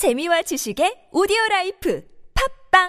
[0.00, 2.00] 재미와 지식의 오디오 라이프
[2.72, 2.88] 팟빵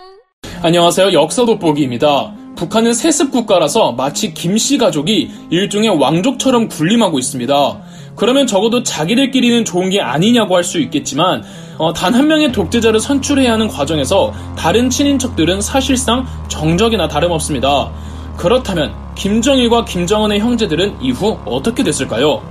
[0.63, 1.11] 안녕하세요.
[1.11, 2.33] 역사 돋보기입니다.
[2.55, 7.81] 북한은 세습 국가라서 마치 김씨 가족이 일종의 왕족처럼 군림하고 있습니다.
[8.15, 11.43] 그러면 적어도 자기들끼리는 좋은 게 아니냐고 할 수 있겠지만
[11.77, 17.91] 어, 단 한 명의 독재자를 선출해야 하는 과정에서 다른 친인척들은 사실상 정적이나 다름없습니다.
[18.37, 22.41] 그렇다면 김정일과 김정은의 형제들은 이후 어떻게 됐을까요?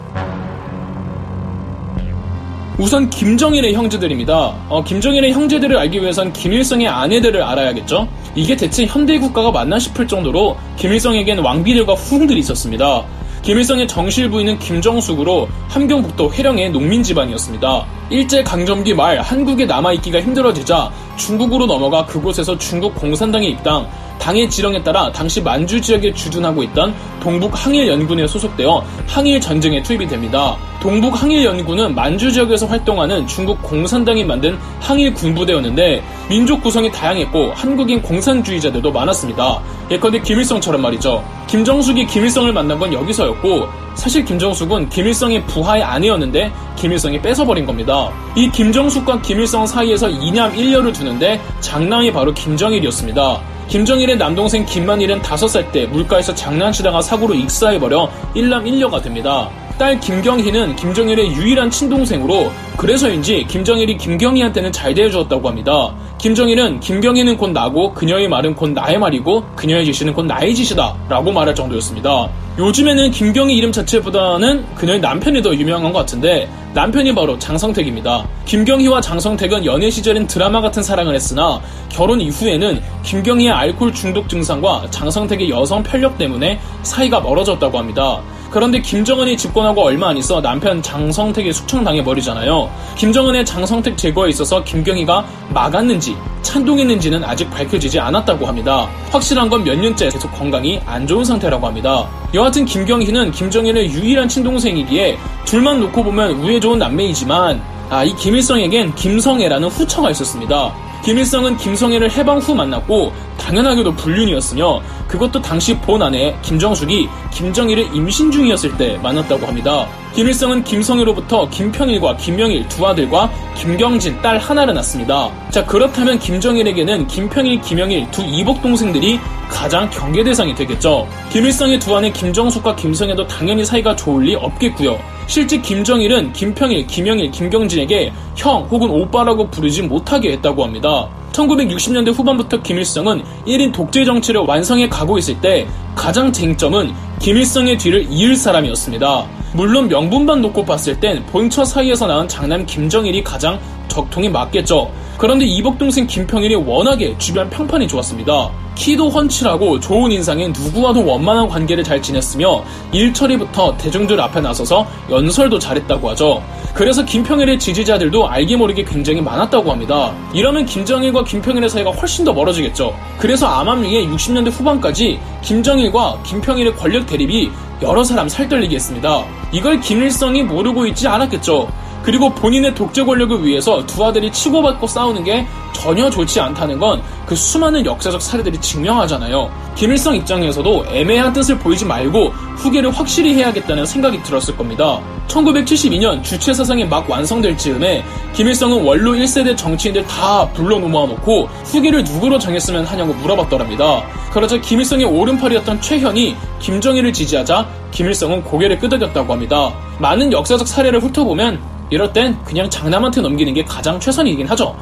[2.80, 4.54] 우선 김정일의 형제들입니다.
[4.70, 8.08] 어, 김정일의 형제들을 알기 위해선 김일성의 아내들을 알아야겠죠?
[8.34, 13.04] 이게 대체 현대 국가가 맞나 싶을 정도로 김일성에겐 왕비들과 후궁들이 있었습니다.
[13.42, 17.84] 김일성의 정실 부인은 김정숙으로 함경북도 회령의 농민 집안이었습니다.
[18.08, 23.86] 일제 강점기 말 한국에 남아있기가 힘들어지자 중국으로 넘어가 그곳에서 중국 공산당에 입당,
[24.18, 30.08] 당의 지령에 따라 당시 만주 지역에 주둔하고 있던 동북 항일 연군에 소속되어 항일 전쟁에 투입이
[30.08, 30.56] 됩니다.
[30.80, 38.00] 동북 항일 연군은 만주 지역에서 활동하는 중국 공산당이 만든 항일 군부대였는데 민족 구성이 다양했고 한국인
[38.00, 39.60] 공산주의자들도 많았습니다.
[39.90, 41.22] 예컨대 김일성처럼 말이죠.
[41.48, 48.10] 김정숙이 김일성을 만난 건 여기서였고 사실 김정숙은 김일성의 부하의 아내였는데 김일성이 뺏어버린 겁니다.
[48.34, 53.40] 이 김정숙과 김일성 사이에서 이남 일녀를 두는데 장남이 바로 김정일이었습니다.
[53.68, 59.50] 김정일의 남동생 김만일은 5살 때 물가에서 장난치다가 사고로 익사해버려 일남 일녀가 됩니다.
[59.80, 65.94] 딸 김경희는 김정일의 유일한 친동생으로 그래서인지 김정일이 김경희한테는 잘 대해주었다고 합니다.
[66.18, 71.32] 김정일은 김경희는 곧 나고 그녀의 말은 곧 나의 말이고 그녀의 지시는 곧 나의 지시다 라고
[71.32, 72.28] 말할 정도였습니다.
[72.58, 78.28] 요즘에는 김경희 이름 자체보다는 그녀의 남편이 더 유명한 것 같은데 남편이 바로 장성택입니다.
[78.44, 81.58] 김경희와 장성택은 연애 시절엔 드라마 같은 사랑을 했으나
[81.88, 88.20] 결혼 이후에는 김경희의 알코올 중독 증상과 장성택의 여성 편력 때문에 사이가 멀어졌다고 합니다.
[88.50, 92.68] 그런데 김정은이 집권하고 얼마 안 있어 남편 장성택이 숙청당해 버리잖아요.
[92.96, 98.88] 김정은의 장성택 제거에 있어서 김경희가 막았는지 찬동했는지는 아직 밝혀지지 않았다고 합니다.
[99.12, 102.08] 확실한 건 몇 년째 계속 건강이 안 좋은 상태라고 합니다.
[102.34, 109.68] 여하튼 김경희는 김정일의 유일한 친동생이기에 둘만 놓고 보면 우애 좋은 남매이지만 아, 이 김일성에겐 김성애라는
[109.68, 110.72] 후처가 있었습니다.
[111.04, 118.76] 김일성은 김성애를 해방 후 만났고 당연하게도 불륜이었으며 그것도 당시 본 아내 김정숙이 김정일을 임신 중이었을
[118.76, 119.88] 때 만났다고 합니다.
[120.14, 125.30] 김일성은 김성애로부터 김평일과 김명일 두 아들과 김경진 딸 하나를 낳습니다.
[125.50, 129.18] 자 그렇다면 김정일에게는 김평일, 김영일 두 이복 동생들이
[129.48, 131.08] 가장 경계 대상이 되겠죠.
[131.30, 134.98] 김일성의 두 아내 김정숙과 김성애도 당연히 사이가 좋을 리 없겠고요.
[135.30, 141.08] 실제 김정일은 김평일, 김영일, 김경진에게 형 혹은 오빠라고 부르지 못하게 했다고 합니다.
[141.30, 148.34] 1960년대 후반부터 김일성은 1인 독재 정치를 완성해 가고 있을 때 가장 쟁점은 김일성의 뒤를 이을
[148.34, 149.24] 사람이었습니다.
[149.52, 154.90] 물론 명분만 놓고 봤을 땐 본처 사이에서 낳은 장남 김정일이 가장 적통이 맞겠죠.
[155.20, 158.50] 그런데 이복 동생 김평일이 워낙에 주변 평판이 좋았습니다.
[158.74, 165.58] 키도 훤칠하고 좋은 인상에 누구와도 원만한 관계를 잘 지냈으며 일 처리부터 대중들 앞에 나서서 연설도
[165.58, 166.42] 잘했다고 하죠.
[166.72, 170.14] 그래서 김평일의 지지자들도 알게 모르게 굉장히 많았다고 합니다.
[170.32, 172.96] 이러면 김정일과 김평일의 사이가 훨씬 더 멀어지겠죠.
[173.18, 177.50] 그래서 암암리에 60년대 후반까지 김정일과 김평일의 권력 대립이
[177.82, 179.26] 여러 사람 살떨리게 했습니다.
[179.52, 181.68] 이걸 김일성이 모르고 있지 않았겠죠.
[182.02, 187.36] 그리고 본인의 독재 권력을 위해서 두 아들이 치고받고 싸우는 게 전혀 좋지 않다는 건 그
[187.36, 189.48] 수많은 역사적 사례들이 증명하잖아요.
[189.76, 194.98] 김일성 입장에서도 애매한 뜻을 보이지 말고 후계를 확실히 해야겠다는 생각이 들었을 겁니다.
[195.28, 202.40] 1972년 주체 사상이 막 완성될 즈음에 김일성은 원로 1세대 정치인들 다 불러 모아놓고 후계를 누구로
[202.40, 204.02] 정했으면 하냐고 물어봤더랍니다.
[204.32, 209.72] 그러자 김일성의 오른팔이었던 최현이 김정일을 지지하자 김일성은 고개를 끄덕였다고 합니다.
[210.00, 211.60] 많은 역사적 사례를 훑어보면
[211.90, 214.76] 이럴 땐 그냥 장남한테 넘기는 게 가장 최선이긴 하죠.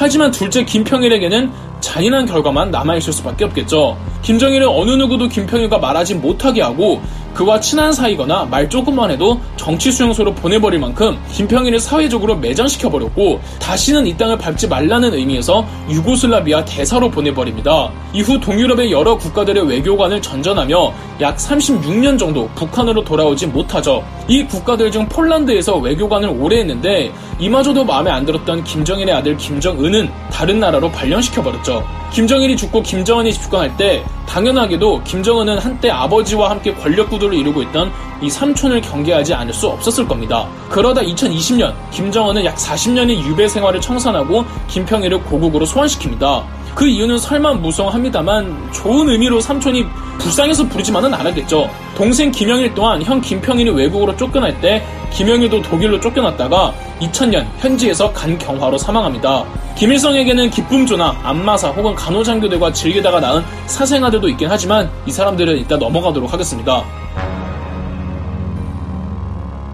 [0.00, 3.98] 하지만 둘째 김평일에게는 잔인한 결과만 남아있을 수밖에 없겠죠.
[4.22, 7.02] 김정일은 어느 누구도 김평일과 말하지 못하게 하고
[7.34, 14.16] 그와 친한 사이거나 말 조금만 해도 정치 수용소로 보내버릴 만큼 김평일을 사회적으로 매장시켜버렸고 다시는 이
[14.16, 17.90] 땅을 밟지 말라는 의미에서 유고슬라비아 대사로 보내버립니다.
[18.12, 24.02] 이후 동유럽의 여러 국가들의 외교관을 전전하며 약 36년 정도 북한으로 돌아오지 못하죠.
[24.28, 30.10] 이 국가들 중 폴란드에서 외교관을 오래 했는데 이마저도 마음에 안 들었던 김정일의 아들 김정은 은
[30.30, 31.84] 다른 나라로 발령시켜버렸죠.
[32.12, 38.28] 김정일이 죽고 김정은이 집권할 때 당연하게도 김정은은 한때 아버지와 함께 권력 구도를 이루고 있던 이
[38.28, 40.48] 삼촌을 경계하지 않을 수 없었을 겁니다.
[40.68, 46.44] 그러다 2020년 김정은은 약 40년의 유배 생활을 청산하고 김평일을 고국으로 소환시킵니다.
[46.74, 49.84] 그 이유는 설마 무성합니다만 좋은 의미로 삼촌이
[50.20, 51.68] 불쌍해서 부르지만은 않았겠죠.
[51.96, 59.44] 동생 김영일 또한 형 김평일이 외국으로 쫓겨날 때 김영일도 독일로 쫓겨났다가 2000년 현지에서 간경화로 사망합니다.
[59.76, 66.99] 김일성에게는 기쁨조나 안마사 혹은 간호장교들과 즐기다가 낳은 사생아들도 있긴 하지만 이 사람들은 이따 넘어가도록 하겠습니다.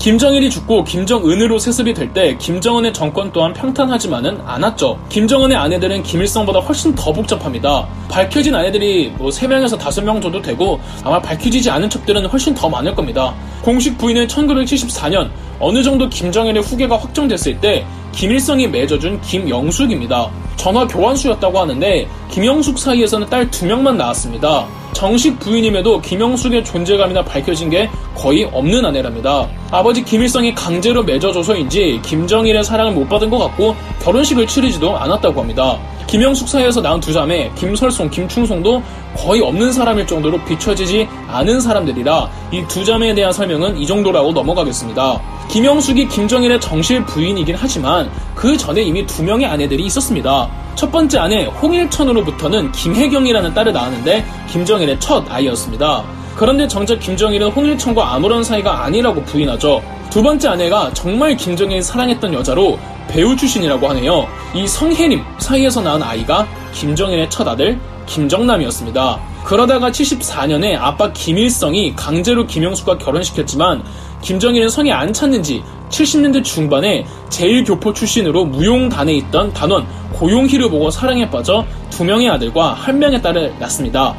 [0.07, 5.01] 김정일이 죽고 김정은으로 세습이 될 때 김정은의 정권 또한 평탄하지만은 않았죠.
[5.09, 7.89] 김정은의 아내들은 김일성보다 훨씬 더 복잡합니다.
[8.09, 13.35] 밝혀진 아내들이 뭐 3명에서 5명 정도 되고 아마 밝혀지지 않은 척들은 훨씬 더 많을 겁니다.
[13.63, 20.31] 공식 부인은 1974년 어느 정도 김정일의 후계가 확정됐을 때 김일성이 맺어준 김영숙입니다.
[20.55, 24.69] 전화 교환수였다고 하는데 김영숙 사이에서는 딸 두 명만 나왔습니다.
[24.97, 29.47] 정식 부인임에도 김영숙의 존재감이나 밝혀진 게 거의 없는 아내랍니다.
[29.71, 35.79] 아버지 김일성이 강제로 맺어줘서인지 김정일의 사랑을 못 받은 것 같고 결혼식을 치르지도 않았다고 합니다.
[36.07, 38.83] 김영숙 사이에서 낳은 두 자매 김설송, 김충송도
[39.19, 45.21] 거의 없는 사람일 정도로 비춰지지 않은 사람들이라 이 두 자매에 대한 설명은 이 정도라고 넘어가겠습니다.
[45.51, 50.49] 김영숙이 김정일의 정실 부인이긴 하지만 그 전에 이미 두 명의 아내들이 있었습니다.
[50.77, 56.05] 첫 번째 아내 홍일천으로부터는 김혜경이라는 딸을 낳았는데 김정일 의 첫 아이였습니다.
[56.37, 59.83] 그런데 정작 김정일은 홍일천과 아무런 사이가 아니라고 부인하죠.
[60.11, 62.79] 두 번째 아내가 정말 김정일이 사랑했던 여자로
[63.09, 64.27] 배우 출신이라고 하네요.
[64.55, 69.19] 이 성혜림 사이에서 낳은 아이가 김정일의 첫 아들 김정남이었습니다.
[69.45, 73.83] 그러다가 74년에 아빠 김일성이 강제로 김영숙과 결혼시켰지만
[74.23, 81.65] 김정일은 성에 안 찼는지 70년대 중반에 제1교포 출신으로 무용단에 있던 단원 고용희를 보고 사랑에 빠져
[81.91, 84.15] 두 명의 아들과 한 명의 딸을 낳습니다.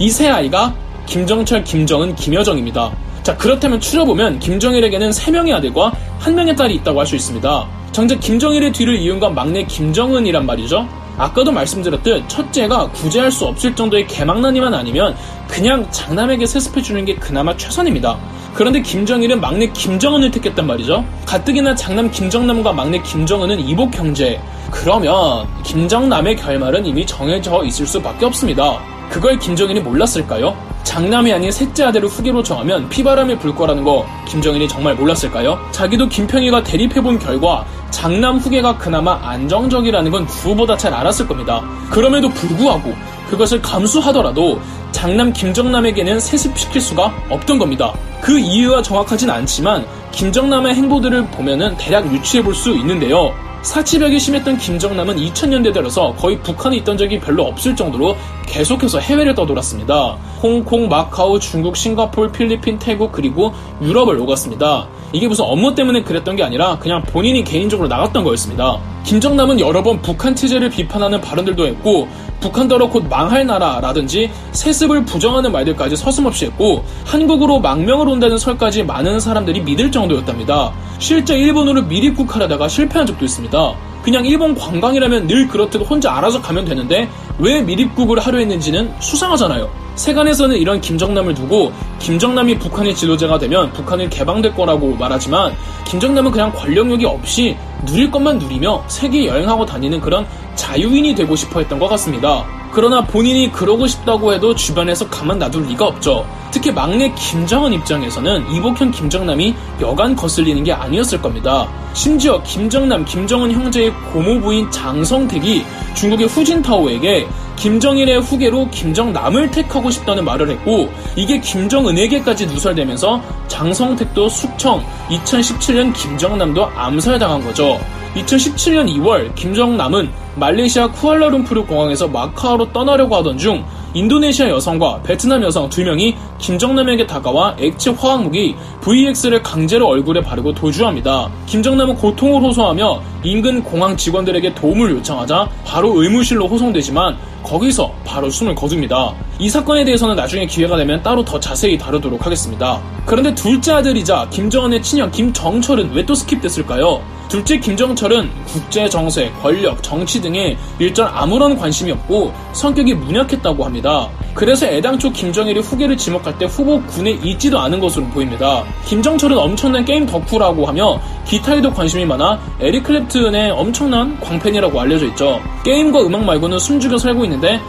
[0.00, 0.74] 이 세 아이가
[1.06, 2.90] 김정철, 김정은, 김여정입니다.
[3.22, 7.68] 자, 그렇다면 추려보면 김정일에게는 세 명의 아들과 한 명의 딸이 있다고 할 수 있습니다.
[7.92, 10.88] 정작 김정일의 뒤를 이은 건 막내 김정은이란 말이죠.
[11.18, 15.14] 아까도 말씀드렸듯 첫째가 구제할 수 없을 정도의 개망나니만 아니면
[15.48, 18.16] 그냥 장남에게 세습해주는 게 그나마 최선입니다.
[18.54, 21.04] 그런데 김정일은 막내 김정은을 택했단 말이죠.
[21.26, 24.40] 가뜩이나 장남 김정남과 막내 김정은은 이복 형제.
[24.70, 28.80] 그러면 김정남의 결말은 이미 정해져 있을 수밖에 없습니다.
[29.10, 30.56] 그걸 김정일이 몰랐을까요?
[30.84, 35.58] 장남이 아닌 셋째 아들을 후계로 정하면 피바람이 불 거라는 거 김정일이 정말 몰랐을까요?
[35.72, 41.60] 자기도 김평희가 대립해본 결과 장남 후계가 그나마 안정적이라는 건 누구보다 잘 알았을 겁니다.
[41.90, 42.94] 그럼에도 불구하고
[43.28, 44.60] 그것을 감수하더라도
[44.92, 47.92] 장남 김정남에게는 세습시킬 수가 없던 겁니다.
[48.20, 53.32] 그 이유가 정확하진 않지만 김정남의 행보들을 보면은 대략 유추해 볼 수 있는데요.
[53.62, 58.16] 사치벽이 심했던 김정남은 2000년대 들어서 거의 북한에 있던 적이 별로 없을 정도로
[58.46, 60.16] 계속해서 해외를 떠돌았습니다.
[60.42, 63.52] 홍콩, 마카오, 중국, 싱가폴, 필리핀, 태국 그리고
[63.82, 64.88] 유럽을 오갔습니다.
[65.12, 68.78] 이게 무슨 업무 때문에 그랬던 게 아니라 그냥 본인이 개인적으로 나갔던 거였습니다.
[69.04, 72.08] 김정남은 여러 번 북한 체제를 비판하는 발언들도 했고
[72.40, 79.60] 북한더러 곧 망할 나라라든지 세습을 부정하는 말들까지 서슴없이 했고 한국으로 망명을 온다는 설까지 많은 사람들이
[79.60, 80.72] 믿을 정도였답니다.
[80.98, 83.74] 실제 일본으로 미입국하려다가 실패한 적도 있습니다.
[84.02, 87.08] 그냥 일본 관광이라면 늘 그렇듯 혼자 알아서 가면 되는데
[87.38, 89.79] 왜 미입국을 하려 했는지는 수상하잖아요.
[89.96, 95.54] 세간에서는 이런 김정남을 두고 김정남이 북한의 지도자가 되면 북한을 개방될 거라고 말하지만
[95.86, 101.78] 김정남은 그냥 권력력이 없이 누릴 것만 누리며 세계 여행하고 다니는 그런 자유인이 되고 싶어 했던
[101.78, 102.44] 것 같습니다.
[102.72, 106.24] 그러나 본인이 그러고 싶다고 해도 주변에서 가만 놔둘 리가 없죠.
[106.52, 111.68] 특히 막내 김정은 입장에서는 이복현 김정남이 여간 거슬리는 게 아니었을 겁니다.
[111.94, 115.64] 심지어 김정남, 김정은 형제의 고모 부인 장성택이
[115.94, 117.26] 중국의 후진타오에게
[117.60, 127.44] 김정일의 후계로 김정남을 택하고 싶다는 말을 했고 이게 김정은에게까지 누설되면서 장성택도 숙청, 2017년 김정남도 암살당한
[127.44, 127.78] 거죠.
[128.14, 133.62] 2017년 2월 김정남은 말레이시아 쿠알라룸푸르 공항에서 마카오로 떠나려고 하던 중
[133.94, 141.30] 인도네시아 여성과 베트남 여성 두 명이 김정남에게 다가와 액체 화학무기 VX를 강제로 얼굴에 바르고 도주합니다.
[141.46, 149.14] 김정남은 고통을 호소하며 인근 공항 직원들에게 도움을 요청하자 바로 의무실로 호송되지만 거기서 바로 숨을 거둡니다.
[149.38, 152.80] 이 사건에 대해서는 나중에 기회가 되면 따로 더 자세히 다루도록 하겠습니다.
[153.06, 157.00] 그런데 둘째 아들이자 김정은의 친형 김정철은 왜 또 스킵됐을까요?
[157.30, 164.08] 둘째 김정철은 국제 정세, 권력, 정치 등에 일전 아무런 관심이 없고 성격이 문약했다고 합니다.
[164.34, 168.64] 그래서 애당초 김정일이 후계를 지목할 때 후보 군에 있지도 않은 것으로 보입니다.
[168.86, 175.40] 김정철은 엄청난 게임 덕후라고 하며 기타에도 관심이 많아 에릭 클랩튼의 엄청난 광팬이라고 알려져 있죠.
[175.62, 177.60] 게임과 음악 말고는 숨죽여 살고 있는데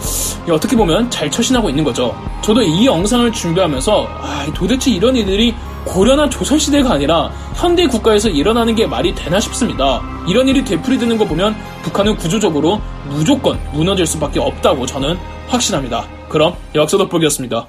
[0.49, 2.15] 어떻게 보면 잘 처신하고 있는 거죠.
[2.41, 5.53] 저도 이 영상을 준비하면서 아, 도대체 이런 이들이
[5.85, 10.01] 고려나 조선시대가 아니라 현대 국가에서 일어나는 게 말이 되나 싶습니다.
[10.27, 16.05] 이런 일이 되풀이되는 거 보면 북한은 구조적으로 무조건 무너질 수밖에 없다고 저는 확신합니다.
[16.29, 17.67] 그럼 역사 돋보기였습니다.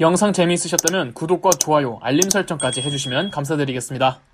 [0.00, 4.33] 영상 재미있으셨다면 구독과 좋아요, 알림 설정까지 해주시면 감사드리겠습니다.